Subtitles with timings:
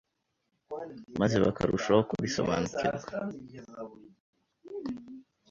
[1.19, 3.11] maze bakarushaho kubisobanukirwa.